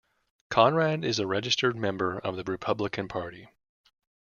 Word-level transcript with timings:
Conrad 0.49 1.05
is 1.05 1.19
a 1.19 1.27
registered 1.27 1.75
member 1.75 2.17
of 2.17 2.35
the 2.35 2.43
Republican 2.43 3.07
Party. 3.07 3.49